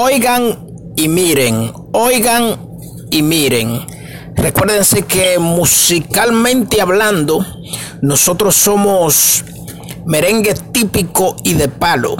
[0.00, 0.56] Oigan
[0.94, 2.56] y miren, oigan
[3.10, 3.84] y miren.
[4.36, 7.44] Recuérdense que musicalmente hablando,
[8.00, 9.44] nosotros somos
[10.06, 12.14] merengue típico y de palo.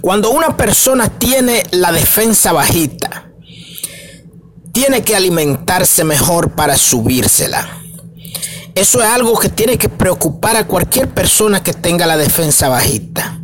[0.00, 3.32] Cuando una persona tiene la defensa bajita,
[4.72, 7.68] tiene que alimentarse mejor para subírsela.
[8.74, 13.42] Eso es algo que tiene que preocupar a cualquier persona que tenga la defensa bajita.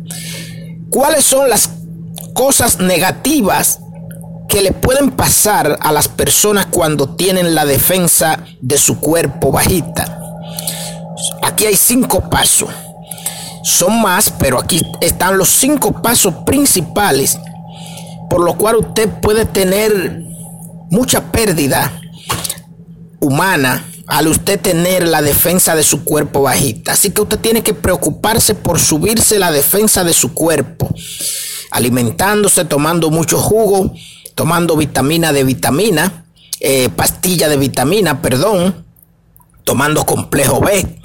[0.89, 1.69] ¿Cuáles son las
[2.33, 3.81] cosas negativas
[4.47, 10.19] que le pueden pasar a las personas cuando tienen la defensa de su cuerpo bajita?
[11.41, 12.69] Aquí hay cinco pasos.
[13.63, 17.37] Son más, pero aquí están los cinco pasos principales
[18.29, 20.23] por lo cual usted puede tener
[20.89, 21.91] mucha pérdida
[23.19, 26.93] humana al usted tener la defensa de su cuerpo bajita.
[26.93, 30.89] Así que usted tiene que preocuparse por subirse la defensa de su cuerpo,
[31.77, 33.93] alimentándose, tomando mucho jugo,
[34.35, 36.25] tomando vitamina de vitamina,
[36.59, 38.85] eh, pastilla de vitamina, perdón,
[39.63, 40.99] tomando complejo B,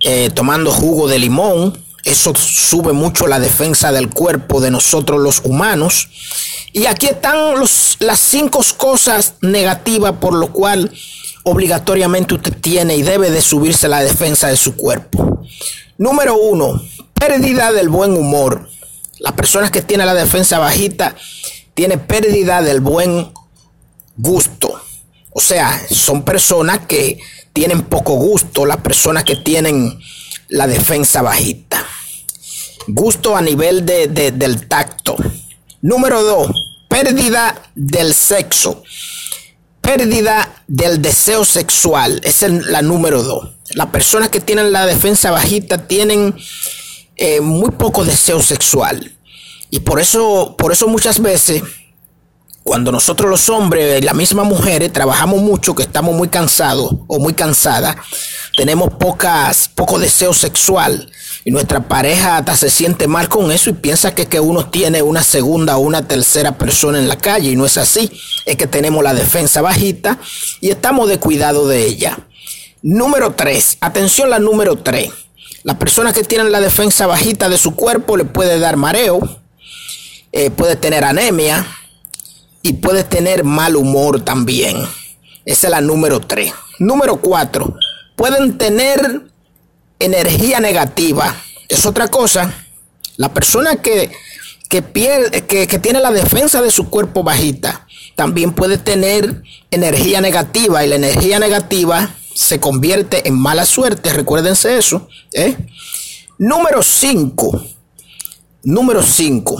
[0.00, 1.78] eh, tomando jugo de limón.
[2.04, 6.08] Eso sube mucho la defensa del cuerpo de nosotros los humanos.
[6.72, 7.54] Y aquí están
[8.00, 10.90] las cinco cosas negativas por lo cual
[11.42, 15.42] obligatoriamente usted tiene y debe de subirse la defensa de su cuerpo.
[15.98, 16.80] Número uno,
[17.14, 18.68] pérdida del buen humor.
[19.20, 21.16] Las personas que tienen la defensa bajita
[21.74, 23.32] tienen pérdida del buen
[24.16, 24.80] gusto.
[25.32, 27.18] O sea, son personas que
[27.52, 29.98] tienen poco gusto, las personas que tienen
[30.48, 31.84] la defensa bajita.
[32.88, 35.16] Gusto a nivel de, del tacto.
[35.82, 36.50] Número dos,
[36.88, 38.82] pérdida del sexo
[39.88, 42.20] pérdida del deseo sexual.
[42.22, 43.52] Esa es la número dos.
[43.70, 46.36] Las personas que tienen la defensa bajita tienen
[47.18, 49.12] eh, muy poco deseo sexual.
[49.70, 51.62] Y por eso, por eso muchas veces,
[52.62, 57.34] cuando nosotros los hombres, la misma mujeres, trabajamos mucho, que estamos muy cansados o muy
[57.34, 57.96] cansadas,
[58.56, 61.10] tenemos pocas, poco deseo sexual
[61.44, 65.02] y nuestra pareja hasta se siente mal con eso y piensa que, que uno tiene
[65.02, 68.10] una segunda o una tercera persona en la calle y no es así.
[68.46, 70.18] Es que tenemos la defensa bajita
[70.60, 72.18] y estamos de cuidado de ella.
[72.82, 73.78] Número 3.
[73.80, 75.10] Atención la número 3.
[75.68, 79.20] Las personas que tienen la defensa bajita de su cuerpo le puede dar mareo,
[80.32, 81.66] eh, puede tener anemia
[82.62, 84.78] y puede tener mal humor también.
[85.44, 86.54] Esa es la número 3.
[86.78, 87.76] Número 4.
[88.16, 89.26] Pueden tener
[89.98, 91.36] energía negativa.
[91.68, 92.50] Es otra cosa.
[93.18, 94.10] La persona que,
[94.70, 97.86] que, pierde, que, que tiene la defensa de su cuerpo bajita
[98.16, 104.12] también puede tener energía negativa y la energía negativa se convierte en mala suerte.
[104.12, 105.08] Recuérdense eso.
[105.32, 105.56] ¿eh?
[106.38, 107.64] Número 5.
[108.62, 109.56] Número 5.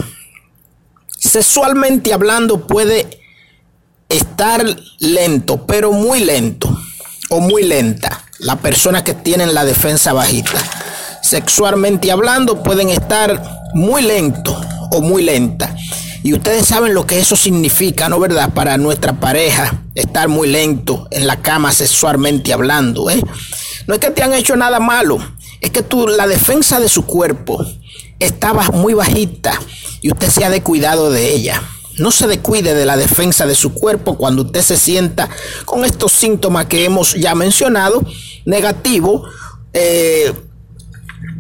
[1.19, 3.21] Sexualmente hablando puede
[4.09, 4.65] estar
[5.01, 6.69] lento, pero muy lento
[7.31, 10.63] o muy lenta las personas que tienen la defensa bajita.
[11.21, 13.43] Sexualmente hablando, pueden estar
[13.75, 14.57] muy lentos
[14.93, 15.75] o muy lenta.
[16.23, 18.53] Y ustedes saben lo que eso significa, ¿no verdad?
[18.53, 23.23] Para nuestra pareja, estar muy lento en la cama sexualmente hablando, ¿eh?
[23.87, 25.19] No es que te han hecho nada malo,
[25.61, 27.65] es que tú, la defensa de su cuerpo
[28.19, 29.59] estaba muy bajita
[30.03, 31.63] y usted se ha de cuidado de ella.
[31.99, 35.29] No se descuide de la defensa de su cuerpo cuando usted se sienta
[35.65, 38.05] con estos síntomas que hemos ya mencionado,
[38.45, 39.25] negativo.
[39.73, 40.33] Eh,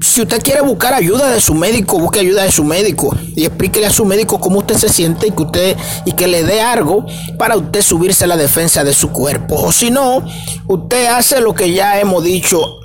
[0.01, 3.87] si usted quiere buscar ayuda de su médico, busque ayuda de su médico y explíquele
[3.87, 7.07] a su médico cómo usted se siente y que usted y que le dé algo
[7.39, 9.57] para usted subirse a la defensa de su cuerpo.
[9.57, 10.25] O si no,
[10.67, 12.81] usted hace lo que ya hemos dicho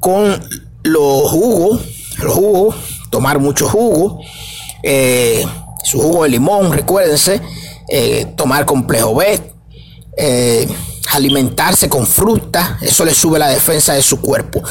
[0.00, 0.42] con
[0.82, 1.80] los jugos,
[2.18, 2.76] los jugos,
[3.10, 4.20] tomar mucho jugo.
[4.82, 5.44] Eh,
[5.84, 7.40] su jugo de limón, recuérdense,
[7.88, 9.40] eh, tomar complejo B,
[10.16, 10.68] eh,
[11.12, 14.62] alimentarse con fruta, eso le sube la defensa de su cuerpo.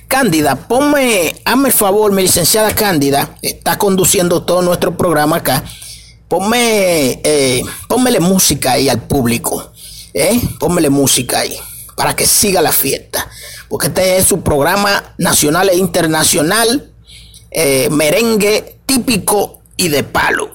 [0.08, 5.64] Cándida, ponme, hazme el favor, mi licenciada Cándida, está conduciendo todo nuestro programa acá.
[6.28, 7.62] Ponme, eh,
[8.20, 9.72] música ahí al público,
[10.14, 10.40] ¿eh?
[10.60, 11.56] Pónmele música ahí,
[11.96, 13.28] para que siga la fiesta.
[13.68, 16.92] Porque este es su programa nacional e internacional,
[17.50, 20.50] eh, merengue típico y de palo.